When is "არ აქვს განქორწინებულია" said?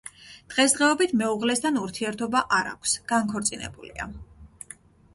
2.61-4.13